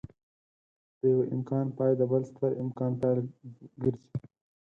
د 0.99 1.01
يوه 1.11 1.23
امکان 1.35 1.65
پای 1.77 1.91
د 1.97 2.01
بل 2.11 2.23
ستر 2.29 2.51
امکان 2.63 2.91
پيل 3.01 3.19
ګرځي. 3.83 4.09